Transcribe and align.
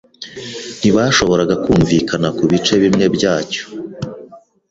Ntibashoboraga 0.79 1.55
kumvikana 1.63 2.27
kubice 2.37 2.73
bimwe 2.83 3.05
byacyo. 3.15 3.63